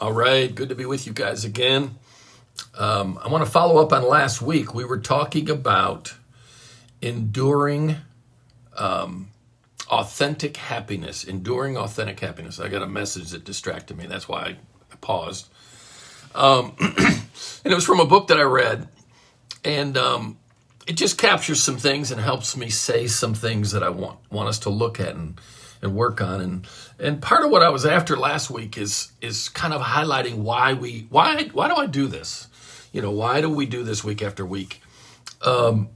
All 0.00 0.12
right, 0.12 0.54
good 0.54 0.70
to 0.70 0.74
be 0.74 0.86
with 0.86 1.06
you 1.06 1.12
guys 1.12 1.44
again. 1.44 1.96
Um, 2.74 3.18
I 3.22 3.28
want 3.28 3.44
to 3.44 3.50
follow 3.50 3.82
up 3.82 3.92
on 3.92 4.02
last 4.02 4.40
week. 4.40 4.72
We 4.72 4.86
were 4.86 4.98
talking 4.98 5.50
about 5.50 6.14
enduring 7.02 7.96
um, 8.78 9.28
authentic 9.90 10.56
happiness, 10.56 11.22
enduring 11.22 11.76
authentic 11.76 12.18
happiness. 12.18 12.58
I 12.58 12.68
got 12.68 12.80
a 12.80 12.86
message 12.86 13.32
that 13.32 13.44
distracted 13.44 13.98
me. 13.98 14.06
That's 14.06 14.26
why 14.26 14.56
I 14.90 14.96
paused. 15.02 15.50
Um, 16.34 16.74
and 16.80 17.70
it 17.70 17.74
was 17.74 17.84
from 17.84 18.00
a 18.00 18.06
book 18.06 18.28
that 18.28 18.38
I 18.38 18.44
read, 18.44 18.88
and 19.66 19.98
um, 19.98 20.38
it 20.86 20.94
just 20.94 21.18
captures 21.18 21.62
some 21.62 21.76
things 21.76 22.10
and 22.10 22.18
helps 22.22 22.56
me 22.56 22.70
say 22.70 23.06
some 23.06 23.34
things 23.34 23.72
that 23.72 23.82
I 23.82 23.90
want 23.90 24.18
want 24.30 24.48
us 24.48 24.60
to 24.60 24.70
look 24.70 24.98
at 24.98 25.14
and 25.14 25.38
and 25.82 25.94
work 25.94 26.20
on. 26.20 26.40
And 26.40 26.66
and 26.98 27.22
part 27.22 27.44
of 27.44 27.50
what 27.50 27.62
I 27.62 27.68
was 27.70 27.86
after 27.86 28.16
last 28.16 28.50
week 28.50 28.76
is 28.78 29.12
is 29.20 29.48
kind 29.48 29.72
of 29.72 29.80
highlighting 29.80 30.36
why 30.36 30.74
we 30.74 31.06
why 31.10 31.44
why 31.52 31.68
do 31.68 31.74
I 31.74 31.86
do 31.86 32.06
this? 32.06 32.48
You 32.92 33.02
know, 33.02 33.10
why 33.10 33.40
do 33.40 33.48
we 33.48 33.66
do 33.66 33.84
this 33.84 34.02
week 34.02 34.22
after 34.22 34.44
week? 34.44 34.82
Um, 35.42 35.88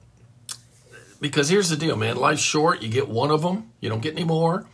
because 1.20 1.48
here's 1.48 1.68
the 1.68 1.76
deal, 1.76 1.96
man. 1.96 2.16
Life's 2.16 2.42
short. 2.42 2.82
You 2.82 2.88
get 2.88 3.08
one 3.08 3.30
of 3.30 3.42
them. 3.42 3.70
You 3.80 3.88
don't 3.88 4.02
get 4.02 4.14
any 4.14 4.24
more. 4.24 4.66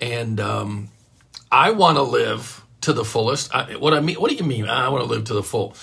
And 0.00 0.40
um, 0.40 0.88
I 1.52 1.72
want 1.72 1.96
to 1.96 2.02
live 2.02 2.64
to 2.82 2.92
the 2.92 3.04
fullest. 3.04 3.54
I, 3.54 3.76
what 3.76 3.92
I 3.92 4.00
mean, 4.00 4.16
what 4.16 4.30
do 4.30 4.36
you 4.36 4.44
mean? 4.44 4.66
I 4.68 4.88
want 4.88 5.04
to 5.04 5.10
live 5.10 5.24
to 5.24 5.34
the 5.34 5.42
full. 5.42 5.74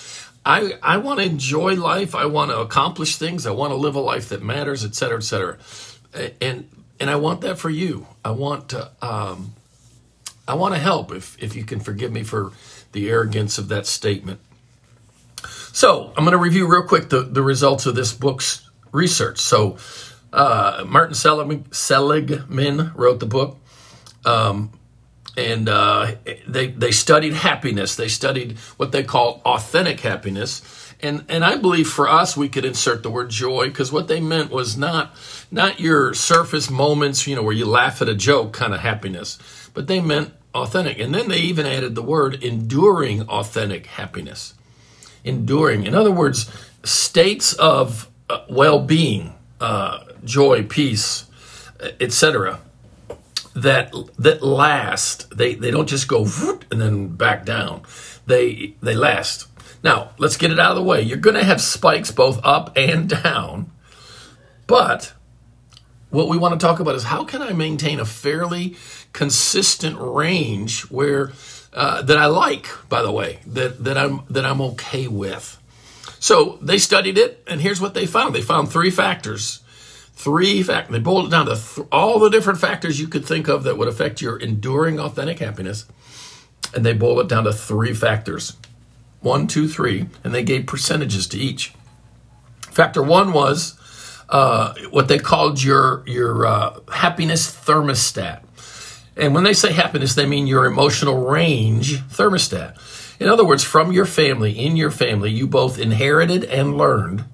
I 0.44 0.72
I 0.82 0.96
want 0.96 1.20
to 1.20 1.26
enjoy 1.26 1.74
life. 1.74 2.14
I 2.14 2.26
want 2.26 2.50
to 2.50 2.58
accomplish 2.58 3.16
things. 3.16 3.46
I 3.46 3.50
want 3.50 3.70
to 3.72 3.76
live 3.76 3.94
a 3.94 4.00
life 4.00 4.30
that 4.30 4.42
matters, 4.42 4.84
et 4.84 4.94
cetera, 4.94 5.18
et 5.18 5.22
cetera. 5.22 5.58
And 6.40 6.68
and 7.00 7.10
I 7.10 7.16
want 7.16 7.40
that 7.42 7.58
for 7.58 7.70
you. 7.70 8.06
I 8.24 8.30
want 8.30 8.70
to 8.70 8.90
um, 9.02 9.54
I 10.46 10.54
want 10.54 10.74
to 10.74 10.80
help 10.80 11.12
if 11.12 11.40
if 11.42 11.54
you 11.54 11.64
can 11.64 11.80
forgive 11.80 12.12
me 12.12 12.22
for 12.22 12.52
the 12.92 13.10
arrogance 13.10 13.58
of 13.58 13.68
that 13.68 13.86
statement. 13.86 14.40
So 15.72 16.12
I'm 16.16 16.24
going 16.24 16.32
to 16.32 16.38
review 16.38 16.66
real 16.66 16.82
quick 16.82 17.10
the, 17.10 17.20
the 17.20 17.42
results 17.42 17.86
of 17.86 17.94
this 17.94 18.12
book's 18.12 18.68
research. 18.90 19.38
So 19.38 19.78
uh, 20.32 20.84
Martin 20.86 21.14
Seligman 21.14 22.92
wrote 22.94 23.20
the 23.20 23.26
book. 23.26 23.58
Um, 24.24 24.72
and 25.36 25.68
uh, 25.68 26.16
they 26.48 26.68
they 26.68 26.90
studied 26.90 27.32
happiness. 27.32 27.94
They 27.94 28.08
studied 28.08 28.58
what 28.76 28.90
they 28.90 29.04
call 29.04 29.40
authentic 29.44 30.00
happiness, 30.00 30.87
and 31.00 31.24
and 31.28 31.44
I 31.44 31.56
believe 31.56 31.88
for 31.88 32.08
us 32.08 32.36
we 32.36 32.48
could 32.48 32.64
insert 32.64 33.02
the 33.02 33.10
word 33.10 33.30
joy 33.30 33.68
because 33.68 33.92
what 33.92 34.08
they 34.08 34.20
meant 34.20 34.50
was 34.50 34.76
not 34.76 35.14
not 35.50 35.80
your 35.80 36.14
surface 36.14 36.70
moments, 36.70 37.26
you 37.26 37.36
know, 37.36 37.42
where 37.42 37.54
you 37.54 37.66
laugh 37.66 38.02
at 38.02 38.08
a 38.08 38.14
joke 38.14 38.52
kind 38.52 38.74
of 38.74 38.80
happiness, 38.80 39.38
but 39.74 39.86
they 39.86 40.00
meant 40.00 40.32
authentic. 40.54 40.98
And 40.98 41.14
then 41.14 41.28
they 41.28 41.38
even 41.38 41.66
added 41.66 41.94
the 41.94 42.02
word 42.02 42.42
enduring 42.42 43.22
authentic 43.28 43.86
happiness. 43.86 44.54
Enduring, 45.24 45.84
in 45.84 45.94
other 45.94 46.12
words, 46.12 46.50
states 46.84 47.52
of 47.54 48.08
uh, 48.30 48.44
well-being, 48.48 49.34
uh, 49.60 50.04
joy, 50.24 50.62
peace, 50.62 51.26
etc 52.00 52.60
that 53.62 53.92
that 54.18 54.42
last. 54.42 55.36
They 55.36 55.54
they 55.54 55.70
don't 55.70 55.88
just 55.88 56.08
go 56.08 56.26
and 56.70 56.80
then 56.80 57.08
back 57.08 57.44
down. 57.44 57.82
They 58.26 58.74
they 58.82 58.94
last. 58.94 59.46
Now 59.82 60.10
let's 60.18 60.36
get 60.36 60.50
it 60.50 60.58
out 60.58 60.70
of 60.70 60.76
the 60.76 60.82
way. 60.82 61.02
You're 61.02 61.18
going 61.18 61.36
to 61.36 61.44
have 61.44 61.60
spikes 61.60 62.10
both 62.10 62.40
up 62.44 62.72
and 62.76 63.08
down, 63.08 63.70
but 64.66 65.12
what 66.10 66.28
we 66.28 66.38
want 66.38 66.58
to 66.58 66.66
talk 66.66 66.80
about 66.80 66.94
is 66.94 67.04
how 67.04 67.24
can 67.24 67.42
I 67.42 67.52
maintain 67.52 68.00
a 68.00 68.04
fairly 68.04 68.76
consistent 69.12 69.96
range 69.98 70.82
where 70.90 71.32
uh, 71.72 72.02
that 72.02 72.16
I 72.16 72.26
like, 72.26 72.68
by 72.88 73.02
the 73.02 73.12
way, 73.12 73.40
that 73.46 73.84
that 73.84 73.98
I'm 73.98 74.22
that 74.30 74.44
I'm 74.44 74.60
okay 74.60 75.06
with. 75.06 75.56
So 76.20 76.58
they 76.60 76.78
studied 76.78 77.16
it, 77.16 77.44
and 77.46 77.60
here's 77.60 77.80
what 77.80 77.94
they 77.94 78.06
found. 78.06 78.34
They 78.34 78.42
found 78.42 78.70
three 78.70 78.90
factors 78.90 79.62
Three 80.18 80.64
factors. 80.64 80.92
They 80.92 80.98
boiled 80.98 81.26
it 81.26 81.30
down 81.30 81.46
to 81.46 81.54
th- 81.54 81.86
all 81.92 82.18
the 82.18 82.28
different 82.28 82.58
factors 82.58 82.98
you 82.98 83.06
could 83.06 83.24
think 83.24 83.46
of 83.46 83.62
that 83.62 83.78
would 83.78 83.86
affect 83.86 84.20
your 84.20 84.36
enduring 84.36 84.98
authentic 84.98 85.38
happiness. 85.38 85.86
And 86.74 86.84
they 86.84 86.92
boiled 86.92 87.20
it 87.20 87.28
down 87.28 87.44
to 87.44 87.52
three 87.52 87.94
factors 87.94 88.56
one, 89.20 89.46
two, 89.46 89.68
three. 89.68 90.06
And 90.24 90.34
they 90.34 90.42
gave 90.42 90.66
percentages 90.66 91.26
to 91.28 91.38
each. 91.38 91.74
Factor 92.70 93.02
one 93.02 93.32
was 93.32 93.78
uh, 94.28 94.74
what 94.90 95.08
they 95.08 95.18
called 95.18 95.62
your, 95.62 96.02
your 96.06 96.46
uh, 96.46 96.80
happiness 96.92 97.50
thermostat. 97.54 98.42
And 99.16 99.34
when 99.34 99.44
they 99.44 99.54
say 99.54 99.72
happiness, 99.72 100.14
they 100.14 100.26
mean 100.26 100.46
your 100.46 100.64
emotional 100.64 101.26
range 101.26 101.98
thermostat. 102.02 102.76
In 103.18 103.28
other 103.28 103.44
words, 103.44 103.64
from 103.64 103.90
your 103.90 104.06
family, 104.06 104.52
in 104.52 104.76
your 104.76 104.92
family, 104.92 105.30
you 105.30 105.48
both 105.48 105.78
inherited 105.78 106.44
and 106.44 106.76
learned 106.76 107.24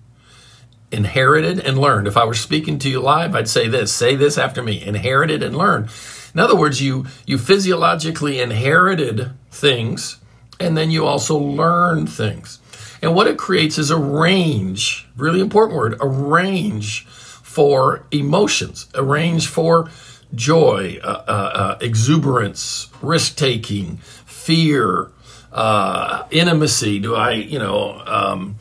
inherited 0.94 1.58
and 1.58 1.78
learned. 1.78 2.06
If 2.06 2.16
I 2.16 2.24
were 2.24 2.34
speaking 2.34 2.78
to 2.80 2.88
you 2.88 3.00
live, 3.00 3.34
I'd 3.34 3.48
say 3.48 3.68
this, 3.68 3.92
say 3.92 4.14
this 4.14 4.38
after 4.38 4.62
me, 4.62 4.82
inherited 4.82 5.42
and 5.42 5.56
learned. 5.56 5.88
In 6.32 6.40
other 6.40 6.56
words, 6.56 6.80
you 6.80 7.06
you 7.26 7.36
physiologically 7.38 8.40
inherited 8.40 9.32
things 9.50 10.18
and 10.60 10.76
then 10.76 10.90
you 10.90 11.06
also 11.06 11.36
learn 11.36 12.06
things. 12.06 12.58
And 13.02 13.14
what 13.14 13.26
it 13.26 13.36
creates 13.36 13.78
is 13.78 13.90
a 13.90 13.98
range, 13.98 15.06
really 15.16 15.40
important 15.40 15.76
word, 15.76 15.96
a 16.00 16.06
range 16.06 17.04
for 17.06 18.06
emotions, 18.10 18.86
a 18.94 19.02
range 19.02 19.46
for 19.46 19.90
joy, 20.34 20.98
uh, 21.02 21.24
uh, 21.28 21.30
uh, 21.30 21.78
exuberance, 21.80 22.88
risk 23.02 23.36
taking, 23.36 23.98
fear, 24.24 25.10
uh, 25.52 26.26
intimacy. 26.30 26.98
Do 26.98 27.14
I, 27.14 27.32
you 27.32 27.58
know, 27.58 28.02
um, 28.06 28.56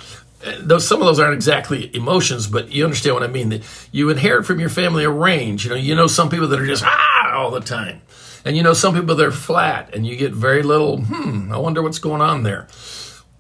those 0.59 0.87
some 0.87 0.99
of 0.99 1.05
those 1.05 1.19
aren't 1.19 1.33
exactly 1.33 1.95
emotions, 1.95 2.47
but 2.47 2.71
you 2.71 2.83
understand 2.83 3.15
what 3.15 3.23
I 3.23 3.27
mean. 3.27 3.49
That 3.49 3.87
You 3.91 4.09
inherit 4.09 4.45
from 4.45 4.59
your 4.59 4.69
family 4.69 5.03
a 5.03 5.09
range. 5.09 5.63
You 5.63 5.71
know, 5.71 5.75
you 5.77 5.95
know 5.95 6.07
some 6.07 6.29
people 6.29 6.47
that 6.49 6.59
are 6.59 6.65
just 6.65 6.83
ah 6.85 7.33
all 7.35 7.51
the 7.51 7.61
time, 7.61 8.01
and 8.45 8.57
you 8.57 8.63
know 8.63 8.73
some 8.73 8.93
people 8.93 9.15
they're 9.15 9.31
flat, 9.31 9.93
and 9.93 10.05
you 10.05 10.15
get 10.15 10.33
very 10.33 10.63
little. 10.63 11.01
Hmm, 11.01 11.51
I 11.51 11.57
wonder 11.57 11.81
what's 11.81 11.99
going 11.99 12.21
on 12.21 12.43
there. 12.43 12.67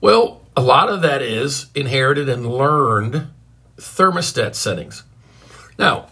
Well, 0.01 0.41
a 0.55 0.61
lot 0.61 0.89
of 0.89 1.01
that 1.01 1.21
is 1.21 1.67
inherited 1.75 2.29
and 2.29 2.47
learned 2.47 3.27
thermostat 3.77 4.55
settings. 4.55 5.03
Now, 5.77 6.07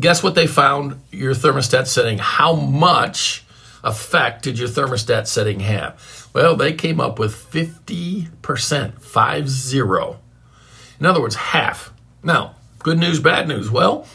guess 0.00 0.22
what 0.22 0.34
they 0.34 0.46
found 0.46 1.00
your 1.10 1.34
thermostat 1.34 1.86
setting? 1.86 2.18
How 2.18 2.54
much 2.54 3.44
effect 3.82 4.42
did 4.44 4.58
your 4.58 4.68
thermostat 4.68 5.26
setting 5.26 5.60
have? 5.60 6.28
Well, 6.32 6.56
they 6.56 6.72
came 6.72 7.00
up 7.00 7.18
with 7.18 7.34
50%, 7.34 9.00
five 9.00 9.48
zero 9.48 10.20
in 11.00 11.06
other 11.06 11.20
words, 11.20 11.34
half. 11.34 11.92
Now, 12.22 12.54
good 12.78 12.98
news, 12.98 13.20
bad 13.20 13.48
news. 13.48 13.70
Well, 13.70 14.06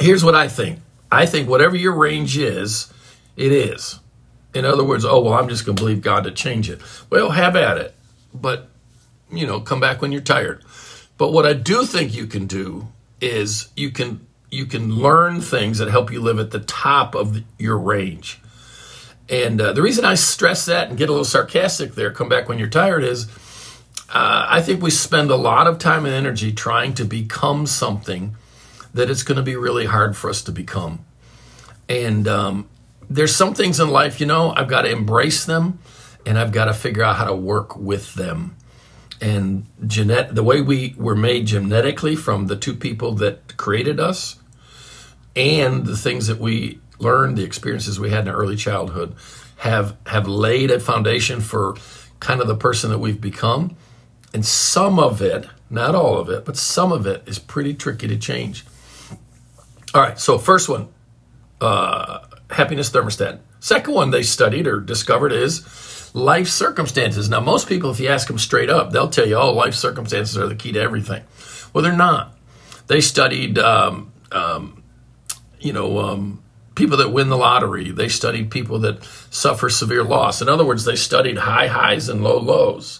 here's 0.00 0.24
what 0.24 0.34
I 0.34 0.48
think 0.48 0.80
I 1.10 1.26
think 1.26 1.48
whatever 1.48 1.76
your 1.76 1.94
range 1.96 2.36
is, 2.36 2.92
it 3.36 3.52
is. 3.52 4.00
In 4.54 4.64
other 4.64 4.84
words, 4.84 5.04
oh, 5.04 5.20
well, 5.20 5.34
I'm 5.34 5.48
just 5.48 5.66
going 5.66 5.76
to 5.76 5.82
believe 5.82 6.00
God 6.00 6.24
to 6.24 6.30
change 6.30 6.70
it. 6.70 6.80
Well, 7.10 7.30
have 7.30 7.56
at 7.56 7.78
it. 7.78 7.94
But, 8.32 8.68
you 9.30 9.46
know, 9.46 9.60
come 9.60 9.80
back 9.80 10.00
when 10.00 10.12
you're 10.12 10.20
tired. 10.20 10.64
But 11.18 11.32
what 11.32 11.46
I 11.46 11.52
do 11.52 11.84
think 11.84 12.14
you 12.14 12.26
can 12.26 12.46
do 12.46 12.88
is 13.20 13.68
you 13.76 13.90
can 13.90 14.26
you 14.50 14.66
can 14.66 14.94
learn 14.94 15.40
things 15.40 15.78
that 15.78 15.88
help 15.88 16.12
you 16.12 16.20
live 16.20 16.38
at 16.38 16.52
the 16.52 16.60
top 16.60 17.16
of 17.16 17.42
your 17.58 17.76
range. 17.76 18.40
And 19.28 19.60
uh, 19.60 19.72
the 19.72 19.82
reason 19.82 20.04
I 20.04 20.14
stress 20.14 20.66
that 20.66 20.88
and 20.88 20.98
get 20.98 21.08
a 21.08 21.12
little 21.12 21.24
sarcastic 21.24 21.94
there, 21.94 22.12
come 22.12 22.28
back 22.28 22.48
when 22.48 22.58
you're 22.58 22.68
tired, 22.68 23.02
is 23.02 23.26
uh, 24.10 24.46
I 24.48 24.62
think 24.62 24.80
we 24.80 24.90
spend 24.90 25.30
a 25.30 25.36
lot 25.36 25.66
of 25.66 25.78
time 25.78 26.04
and 26.04 26.14
energy 26.14 26.52
trying 26.52 26.94
to 26.94 27.04
become 27.04 27.66
something 27.66 28.36
that 28.94 29.10
it's 29.10 29.22
going 29.22 29.36
to 29.36 29.42
be 29.42 29.56
really 29.56 29.86
hard 29.86 30.16
for 30.16 30.30
us 30.30 30.42
to 30.42 30.52
become. 30.52 31.04
And 31.88 32.26
um, 32.26 32.68
there's 33.10 33.34
some 33.34 33.54
things 33.54 33.80
in 33.80 33.90
life, 33.90 34.20
you 34.20 34.26
know, 34.26 34.54
I've 34.56 34.68
got 34.68 34.82
to 34.82 34.90
embrace 34.90 35.44
them 35.44 35.80
and 36.24 36.38
I've 36.38 36.52
got 36.52 36.66
to 36.66 36.74
figure 36.74 37.02
out 37.02 37.16
how 37.16 37.26
to 37.26 37.34
work 37.34 37.76
with 37.76 38.14
them. 38.14 38.56
And 39.20 39.66
genet- 39.86 40.34
the 40.34 40.42
way 40.42 40.60
we 40.60 40.94
were 40.96 41.14
made 41.14 41.46
genetically 41.46 42.16
from 42.16 42.46
the 42.46 42.56
two 42.56 42.74
people 42.74 43.14
that 43.16 43.56
created 43.56 44.00
us 44.00 44.36
and 45.36 45.84
the 45.84 45.96
things 45.96 46.26
that 46.28 46.38
we 46.38 46.80
learned, 46.98 47.36
the 47.36 47.44
experiences 47.44 48.00
we 48.00 48.10
had 48.10 48.26
in 48.26 48.34
early 48.34 48.56
childhood, 48.56 49.14
have 49.58 49.96
have 50.06 50.26
laid 50.26 50.70
a 50.70 50.80
foundation 50.80 51.40
for 51.40 51.74
kind 52.20 52.40
of 52.40 52.48
the 52.48 52.56
person 52.56 52.90
that 52.90 52.98
we've 52.98 53.20
become. 53.20 53.76
And 54.32 54.44
some 54.44 54.98
of 54.98 55.22
it, 55.22 55.46
not 55.70 55.94
all 55.94 56.18
of 56.18 56.28
it, 56.28 56.44
but 56.44 56.56
some 56.56 56.92
of 56.92 57.06
it 57.06 57.22
is 57.26 57.38
pretty 57.38 57.74
tricky 57.74 58.08
to 58.08 58.16
change. 58.16 58.64
All 59.94 60.02
right, 60.02 60.18
so 60.18 60.38
first 60.38 60.68
one, 60.68 60.88
uh, 61.60 62.18
happiness 62.50 62.90
thermostat. 62.90 63.38
Second 63.60 63.94
one 63.94 64.10
they 64.10 64.24
studied 64.24 64.66
or 64.66 64.80
discovered 64.80 65.30
is 65.30 66.12
life 66.14 66.48
circumstances. 66.48 67.30
Now, 67.30 67.38
most 67.38 67.68
people, 67.68 67.92
if 67.92 68.00
you 68.00 68.08
ask 68.08 68.26
them 68.26 68.38
straight 68.38 68.70
up, 68.70 68.90
they'll 68.90 69.08
tell 69.08 69.26
you, 69.26 69.36
oh, 69.36 69.52
life 69.52 69.74
circumstances 69.74 70.36
are 70.36 70.48
the 70.48 70.56
key 70.56 70.72
to 70.72 70.80
everything. 70.80 71.22
Well, 71.72 71.84
they're 71.84 71.92
not. 71.92 72.36
They 72.88 73.00
studied, 73.00 73.56
um, 73.58 74.12
um, 74.32 74.82
you 75.60 75.72
know, 75.72 76.00
um, 76.00 76.42
people 76.74 76.96
that 76.96 77.10
win 77.10 77.28
the 77.28 77.36
lottery. 77.36 77.92
They 77.92 78.08
studied 78.08 78.50
people 78.50 78.80
that 78.80 79.04
suffer 79.30 79.70
severe 79.70 80.02
loss. 80.02 80.42
In 80.42 80.48
other 80.48 80.64
words, 80.64 80.84
they 80.84 80.96
studied 80.96 81.38
high 81.38 81.68
highs 81.68 82.08
and 82.08 82.24
low 82.24 82.40
lows. 82.40 82.98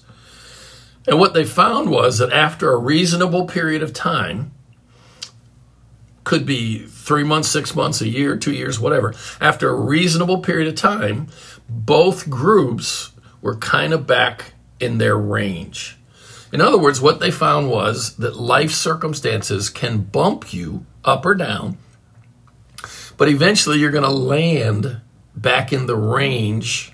And 1.09 1.19
what 1.19 1.35
they 1.35 1.45
found 1.45 1.91
was 1.91 2.19
that 2.19 2.33
after 2.33 2.73
a 2.73 2.79
reasonable 2.79 3.47
period 3.47 3.83
of 3.83 3.93
time, 3.93 4.54
could 6.25 6.47
be 6.47 6.87
three 6.87 7.25
months, 7.25 7.49
six 7.49 7.75
months, 7.75 8.01
a 8.01 8.09
year, 8.09 8.37
two 8.37 8.53
years, 8.53 8.81
whatever. 8.81 9.15
After 9.41 9.69
a 9.69 9.81
reasonable 9.81 10.39
period 10.39 10.69
of 10.69 10.75
time, 10.75 11.29
both 11.69 12.29
groups 12.29 13.13
were 13.41 13.57
kind 13.57 13.93
of 13.93 14.07
back 14.07 14.55
in 14.81 14.99
their 14.99 15.17
range. 15.17 15.99
In 16.53 16.61
other 16.61 16.79
words, 16.79 17.01
what 17.01 17.21
they 17.21 17.31
found 17.31 17.69
was 17.69 18.17
that 18.17 18.37
life 18.37 18.71
circumstances 18.71 19.69
can 19.71 19.99
bump 19.99 20.53
you 20.53 20.87
up 21.05 21.27
or 21.27 21.35
down, 21.35 21.79
but 23.17 23.29
eventually 23.29 23.79
you're 23.79 23.91
going 23.91 24.05
to 24.05 24.11
land 24.11 25.01
back 25.35 25.73
in 25.73 25.87
the 25.87 25.97
range 25.97 26.93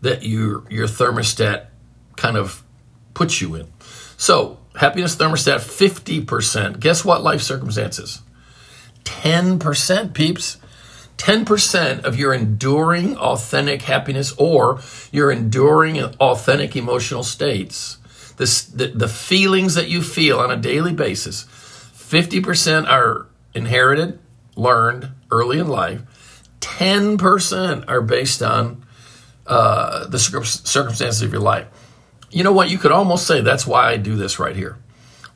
that 0.00 0.22
your 0.22 0.64
your 0.70 0.86
thermostat 0.86 1.66
kind 2.16 2.36
of 2.36 2.62
puts 3.14 3.40
you 3.40 3.54
in. 3.54 3.66
So, 4.16 4.58
happiness 4.76 5.16
thermostat 5.16 5.58
50%. 5.58 6.80
Guess 6.80 7.04
what 7.04 7.22
life 7.22 7.42
circumstances? 7.42 8.22
10%, 9.06 10.12
peeps. 10.12 10.58
10% 11.16 12.04
of 12.04 12.18
your 12.18 12.34
enduring 12.34 13.16
authentic 13.16 13.82
happiness 13.82 14.34
or 14.36 14.80
your 15.10 15.30
enduring 15.30 15.98
authentic 15.98 16.76
emotional 16.76 17.22
states, 17.22 17.96
the, 18.36 18.92
the 18.94 19.08
feelings 19.08 19.74
that 19.76 19.88
you 19.88 20.02
feel 20.02 20.38
on 20.38 20.50
a 20.50 20.56
daily 20.56 20.92
basis, 20.92 21.44
50% 21.94 22.86
are 22.86 23.26
inherited, 23.54 24.18
learned 24.56 25.08
early 25.30 25.58
in 25.58 25.68
life. 25.68 26.02
10% 26.60 27.88
are 27.88 28.02
based 28.02 28.42
on 28.42 28.84
uh, 29.46 30.06
the 30.08 30.18
circumstances 30.18 31.22
of 31.22 31.32
your 31.32 31.40
life. 31.40 31.66
You 32.30 32.44
know 32.44 32.52
what? 32.52 32.68
You 32.68 32.76
could 32.76 32.92
almost 32.92 33.26
say 33.26 33.40
that's 33.40 33.66
why 33.66 33.88
I 33.90 33.96
do 33.96 34.16
this 34.16 34.38
right 34.38 34.54
here. 34.54 34.76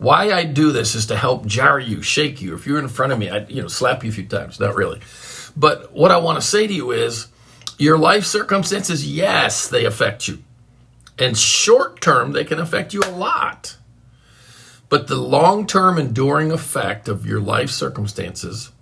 Why 0.00 0.32
I 0.32 0.44
do 0.44 0.73
this 0.73 0.94
is 0.94 1.08
to 1.08 1.17
help 1.17 1.44
jar 1.44 1.79
you, 1.79 2.00
shake 2.00 2.41
you. 2.41 2.55
If 2.55 2.67
you're 2.67 2.79
in 2.79 2.88
front 2.88 3.12
of 3.12 3.19
me, 3.19 3.29
I 3.29 3.44
you 3.44 3.61
know 3.61 3.69
slap 3.69 4.02
you 4.02 4.08
a 4.08 4.12
few 4.14 4.25
times. 4.25 4.58
Not 4.58 4.75
really, 4.75 4.99
but 5.55 5.93
what 5.93 6.11
I 6.11 6.17
want 6.17 6.41
to 6.41 6.47
say 6.47 6.67
to 6.67 6.73
you 6.73 6.91
is, 6.91 7.26
your 7.79 7.99
life 7.99 8.25
circumstances, 8.25 9.06
yes, 9.06 9.69
they 9.69 9.85
affect 9.85 10.26
you, 10.26 10.43
and 11.19 11.37
short 11.37 12.00
term 12.00 12.32
they 12.32 12.44
can 12.44 12.58
affect 12.58 12.94
you 12.94 13.02
a 13.05 13.11
lot. 13.11 13.76
But 14.88 15.06
the 15.06 15.17
long 15.17 15.67
term 15.67 15.99
enduring 15.99 16.50
effect 16.50 17.06
of 17.06 17.26
your 17.26 17.41
life 17.41 17.69
circumstances 17.69 18.73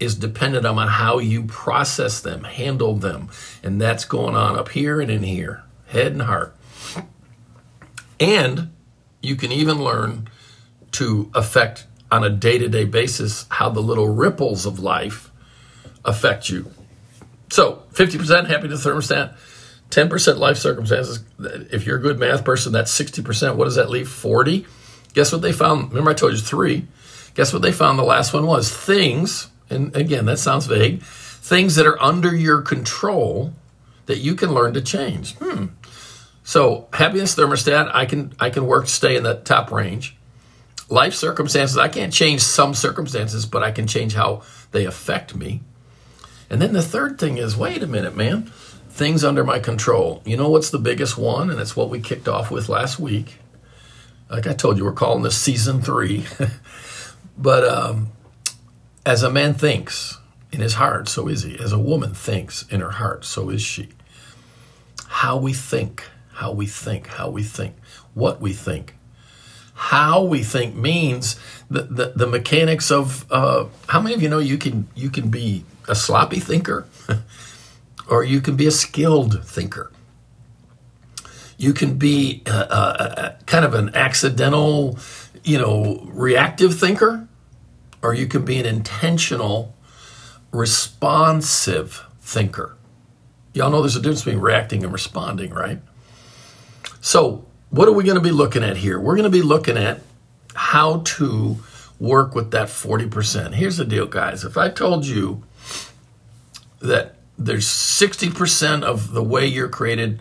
is 0.00 0.14
dependent 0.14 0.64
on 0.64 0.88
how 0.88 1.18
you 1.18 1.44
process 1.44 2.22
them, 2.22 2.44
handle 2.44 2.94
them. 2.94 3.28
And 3.62 3.78
that's 3.78 4.06
going 4.06 4.34
on 4.34 4.58
up 4.58 4.70
here 4.70 4.98
and 4.98 5.10
in 5.10 5.24
here, 5.24 5.62
head 5.88 6.12
and 6.12 6.22
heart. 6.22 6.56
And 8.18 8.72
you 9.20 9.36
can 9.36 9.52
even 9.52 9.84
learn 9.84 10.30
to 10.92 11.30
affect 11.34 11.86
on 12.10 12.24
a 12.24 12.30
day 12.30 12.58
to 12.58 12.68
day 12.68 12.84
basis 12.84 13.46
how 13.50 13.68
the 13.68 13.80
little 13.80 14.08
ripples 14.08 14.66
of 14.66 14.78
life 14.78 15.30
affect 16.04 16.48
you. 16.48 16.70
So, 17.50 17.82
50% 17.92 18.46
happiness 18.46 18.84
thermostat, 18.84 19.36
10% 19.90 20.38
life 20.38 20.58
circumstances. 20.58 21.24
If 21.38 21.86
you're 21.86 21.96
a 21.96 22.00
good 22.00 22.18
math 22.18 22.44
person, 22.44 22.72
that's 22.72 22.96
60%. 22.98 23.56
What 23.56 23.64
does 23.64 23.76
that 23.76 23.88
leave? 23.88 24.08
40? 24.08 24.66
Guess 25.14 25.32
what 25.32 25.40
they 25.40 25.52
found? 25.52 25.88
Remember, 25.88 26.10
I 26.10 26.14
told 26.14 26.32
you 26.32 26.38
three. 26.38 26.86
Guess 27.34 27.52
what 27.52 27.62
they 27.62 27.72
found 27.72 27.98
the 27.98 28.04
last 28.04 28.34
one 28.34 28.46
was? 28.46 28.70
Things, 28.70 29.48
and 29.70 29.94
again, 29.96 30.26
that 30.26 30.38
sounds 30.38 30.66
vague, 30.66 31.02
things 31.02 31.76
that 31.76 31.86
are 31.86 32.00
under 32.02 32.34
your 32.34 32.60
control 32.60 33.54
that 34.06 34.18
you 34.18 34.34
can 34.34 34.52
learn 34.52 34.74
to 34.74 34.82
change. 34.82 35.36
Hmm. 35.36 35.66
So 36.42 36.88
happiness 36.92 37.34
thermostat, 37.34 37.90
I 37.94 38.06
can 38.06 38.32
I 38.40 38.50
can 38.50 38.66
work 38.66 38.86
to 38.86 38.90
stay 38.90 39.16
in 39.16 39.22
that 39.24 39.44
top 39.44 39.70
range 39.70 40.17
life 40.88 41.14
circumstances, 41.14 41.76
I 41.76 41.88
can't 41.88 42.12
change 42.12 42.40
some 42.40 42.74
circumstances, 42.74 43.46
but 43.46 43.62
I 43.62 43.70
can 43.70 43.86
change 43.86 44.14
how 44.14 44.42
they 44.72 44.84
affect 44.84 45.34
me. 45.34 45.60
And 46.50 46.62
then 46.62 46.72
the 46.72 46.82
third 46.82 47.18
thing 47.18 47.38
is 47.38 47.56
wait 47.56 47.82
a 47.82 47.86
minute, 47.86 48.16
man. 48.16 48.50
Things 48.90 49.22
under 49.22 49.44
my 49.44 49.58
control. 49.58 50.22
You 50.24 50.36
know 50.36 50.48
what's 50.48 50.70
the 50.70 50.78
biggest 50.78 51.16
one? 51.16 51.50
And 51.50 51.60
it's 51.60 51.76
what 51.76 51.90
we 51.90 52.00
kicked 52.00 52.26
off 52.26 52.50
with 52.50 52.68
last 52.68 52.98
week. 52.98 53.38
Like 54.28 54.46
I 54.46 54.54
told 54.54 54.76
you, 54.76 54.84
we're 54.84 54.92
calling 54.92 55.22
this 55.22 55.38
season 55.38 55.80
three. 55.80 56.26
but 57.38 57.64
um, 57.64 58.08
as 59.06 59.22
a 59.22 59.30
man 59.30 59.54
thinks 59.54 60.18
in 60.50 60.60
his 60.60 60.74
heart, 60.74 61.08
so 61.08 61.28
is 61.28 61.42
he. 61.42 61.58
As 61.58 61.72
a 61.72 61.78
woman 61.78 62.14
thinks 62.14 62.66
in 62.68 62.80
her 62.80 62.90
heart, 62.90 63.24
so 63.24 63.50
is 63.50 63.62
she. 63.62 63.90
How 65.06 65.36
we 65.36 65.52
think, 65.52 66.04
how 66.32 66.52
we 66.52 66.66
think, 66.66 67.06
how 67.06 67.30
we 67.30 67.42
think, 67.42 67.76
what 68.14 68.40
we 68.40 68.52
think 68.52 68.97
how 69.78 70.24
we 70.24 70.42
think 70.42 70.74
means 70.74 71.38
the, 71.70 71.82
the, 71.82 72.12
the 72.16 72.26
mechanics 72.26 72.90
of 72.90 73.24
uh, 73.30 73.66
how 73.86 74.00
many 74.00 74.12
of 74.12 74.20
you 74.20 74.28
know 74.28 74.40
you 74.40 74.58
can 74.58 74.88
you 74.96 75.08
can 75.08 75.30
be 75.30 75.64
a 75.86 75.94
sloppy 75.94 76.40
thinker 76.40 76.84
or 78.10 78.24
you 78.24 78.40
can 78.40 78.56
be 78.56 78.66
a 78.66 78.72
skilled 78.72 79.44
thinker? 79.46 79.92
You 81.58 81.72
can 81.72 81.96
be 81.96 82.42
a, 82.46 82.50
a, 82.50 82.54
a, 82.56 83.44
kind 83.46 83.64
of 83.64 83.74
an 83.74 83.94
accidental 83.94 84.98
you 85.44 85.58
know 85.58 86.04
reactive 86.10 86.76
thinker 86.76 87.28
or 88.02 88.14
you 88.14 88.26
can 88.26 88.44
be 88.44 88.58
an 88.58 88.66
intentional 88.66 89.76
responsive 90.50 92.04
thinker. 92.20 92.76
Y'all 93.54 93.70
know 93.70 93.80
there's 93.80 93.94
a 93.94 94.00
difference 94.00 94.24
between 94.24 94.40
reacting 94.40 94.82
and 94.82 94.92
responding 94.92 95.50
right? 95.52 95.80
So 97.00 97.47
what 97.70 97.88
are 97.88 97.92
we 97.92 98.04
going 98.04 98.16
to 98.16 98.22
be 98.22 98.30
looking 98.30 98.62
at 98.62 98.76
here? 98.76 98.98
We're 98.98 99.16
going 99.16 99.30
to 99.30 99.30
be 99.30 99.42
looking 99.42 99.76
at 99.76 100.00
how 100.54 101.02
to 101.04 101.56
work 101.98 102.34
with 102.34 102.52
that 102.52 102.68
40%. 102.68 103.54
Here's 103.54 103.76
the 103.76 103.84
deal, 103.84 104.06
guys. 104.06 104.44
If 104.44 104.56
I 104.56 104.70
told 104.70 105.06
you 105.06 105.42
that 106.80 107.16
there's 107.36 107.66
60% 107.66 108.82
of 108.82 109.12
the 109.12 109.22
way 109.22 109.46
you're 109.46 109.68
created 109.68 110.20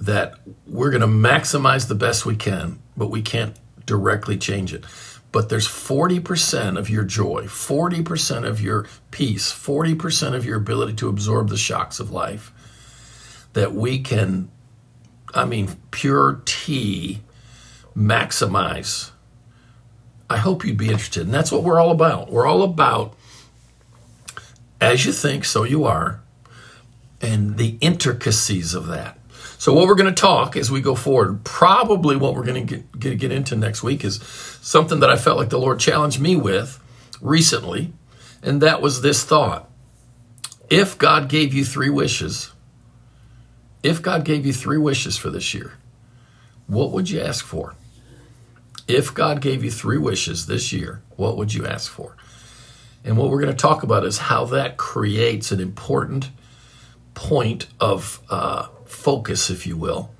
that 0.00 0.34
we're 0.66 0.90
going 0.90 1.02
to 1.02 1.06
maximize 1.06 1.88
the 1.88 1.94
best 1.94 2.24
we 2.24 2.36
can, 2.36 2.80
but 2.96 3.08
we 3.08 3.22
can't 3.22 3.56
directly 3.84 4.36
change 4.36 4.72
it. 4.72 4.84
But 5.32 5.48
there's 5.48 5.68
40% 5.68 6.78
of 6.78 6.90
your 6.90 7.04
joy, 7.04 7.44
40% 7.44 8.46
of 8.46 8.60
your 8.60 8.86
peace, 9.10 9.52
40% 9.52 10.34
of 10.34 10.44
your 10.44 10.56
ability 10.56 10.94
to 10.94 11.08
absorb 11.08 11.50
the 11.50 11.56
shocks 11.56 12.00
of 12.00 12.10
life 12.10 12.52
that 13.52 13.74
we 13.74 14.00
can 14.00 14.50
I 15.34 15.44
mean, 15.44 15.76
pure 15.90 16.42
tea, 16.44 17.20
maximize. 17.96 19.10
I 20.28 20.36
hope 20.36 20.64
you'd 20.64 20.76
be 20.76 20.88
interested. 20.88 21.24
And 21.24 21.34
that's 21.34 21.50
what 21.50 21.62
we're 21.62 21.80
all 21.80 21.90
about. 21.90 22.30
We're 22.30 22.46
all 22.46 22.62
about 22.62 23.16
as 24.80 25.04
you 25.04 25.12
think, 25.12 25.44
so 25.44 25.64
you 25.64 25.84
are, 25.84 26.20
and 27.20 27.58
the 27.58 27.76
intricacies 27.80 28.74
of 28.74 28.86
that. 28.86 29.18
So, 29.58 29.74
what 29.74 29.86
we're 29.86 29.94
going 29.94 30.12
to 30.12 30.20
talk 30.20 30.56
as 30.56 30.70
we 30.70 30.80
go 30.80 30.94
forward, 30.94 31.44
probably 31.44 32.16
what 32.16 32.34
we're 32.34 32.44
going 32.44 32.66
to 32.66 32.76
get, 32.76 32.98
get, 32.98 33.18
get 33.18 33.32
into 33.32 33.56
next 33.56 33.82
week 33.82 34.04
is 34.04 34.22
something 34.62 35.00
that 35.00 35.10
I 35.10 35.16
felt 35.16 35.36
like 35.36 35.50
the 35.50 35.58
Lord 35.58 35.78
challenged 35.78 36.18
me 36.18 36.34
with 36.34 36.82
recently, 37.20 37.92
and 38.42 38.62
that 38.62 38.80
was 38.80 39.02
this 39.02 39.22
thought. 39.22 39.68
If 40.70 40.96
God 40.96 41.28
gave 41.28 41.52
you 41.52 41.64
three 41.64 41.90
wishes, 41.90 42.52
if 43.82 44.02
God 44.02 44.24
gave 44.24 44.44
you 44.46 44.52
three 44.52 44.78
wishes 44.78 45.16
for 45.16 45.30
this 45.30 45.54
year, 45.54 45.74
what 46.66 46.92
would 46.92 47.10
you 47.10 47.20
ask 47.20 47.44
for? 47.44 47.74
If 48.86 49.14
God 49.14 49.40
gave 49.40 49.64
you 49.64 49.70
three 49.70 49.98
wishes 49.98 50.46
this 50.46 50.72
year, 50.72 51.02
what 51.16 51.36
would 51.36 51.54
you 51.54 51.66
ask 51.66 51.90
for? 51.90 52.16
And 53.04 53.16
what 53.16 53.30
we're 53.30 53.40
going 53.40 53.54
to 53.54 53.60
talk 53.60 53.82
about 53.82 54.04
is 54.04 54.18
how 54.18 54.44
that 54.46 54.76
creates 54.76 55.52
an 55.52 55.60
important 55.60 56.30
point 57.14 57.66
of 57.78 58.20
uh, 58.28 58.68
focus, 58.84 59.50
if 59.50 59.66
you 59.66 59.76
will, 59.76 60.10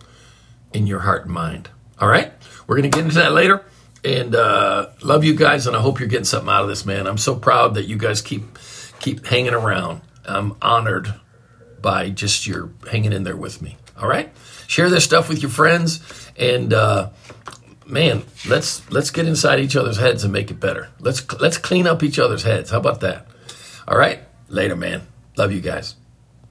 in 0.73 0.87
your 0.87 1.01
heart 1.01 1.25
and 1.25 1.35
mind. 1.35 1.69
All 1.99 2.09
right? 2.09 2.33
We're 2.67 2.77
going 2.77 2.91
to 2.91 2.97
get 2.97 3.05
into 3.05 3.19
that 3.19 3.33
later. 3.33 3.65
And 4.03 4.35
uh, 4.35 4.91
love 5.03 5.25
you 5.25 5.35
guys, 5.35 5.67
and 5.67 5.77
I 5.77 5.81
hope 5.81 6.01
you're 6.01 6.09
getting 6.09 6.25
something 6.25 6.49
out 6.49 6.63
of 6.63 6.69
this, 6.69 6.87
man. 6.87 7.07
I'm 7.07 7.19
so 7.19 7.35
proud 7.35 7.75
that 7.75 7.85
you 7.85 7.99
guys 7.99 8.23
keep 8.23 8.59
keep 8.99 9.27
hanging 9.27 9.53
around. 9.53 10.01
I'm 10.25 10.57
honored 10.63 11.13
by 11.83 12.11
just 12.11 12.47
your 12.47 12.71
hanging 12.91 13.13
in 13.13 13.25
there 13.25 13.37
with 13.37 13.63
me. 13.63 13.77
All 13.99 14.09
right, 14.09 14.31
share 14.67 14.89
this 14.89 15.05
stuff 15.05 15.29
with 15.29 15.43
your 15.43 15.51
friends, 15.51 16.01
and 16.37 16.73
uh, 16.73 17.11
man, 17.87 18.23
let's 18.49 18.91
let's 18.91 19.11
get 19.11 19.27
inside 19.27 19.61
each 19.61 19.77
other's 19.77 19.99
heads 19.99 20.25
and 20.25 20.33
make 20.33 20.51
it 20.51 20.61
better. 20.61 20.89
Let's 21.01 21.31
let's 21.41 21.59
clean 21.59 21.87
up 21.87 22.03
each 22.03 22.19
other's 22.19 22.43
heads. 22.43 22.71
How 22.71 22.79
about 22.79 23.01
that? 23.01 23.27
All 23.87 23.99
right, 23.99 24.21
later, 24.49 24.77
man. 24.77 25.03
Love 25.37 25.53
you 25.53 25.61
guys. 25.61 25.97